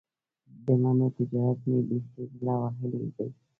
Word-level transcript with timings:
د 0.63 0.67
مڼو 0.81 1.07
تجارت 1.17 1.59
مې 1.69 1.79
بیخي 1.87 2.23
زړه 2.37 2.53
وهلی 2.61 3.05
دی. 3.15 3.29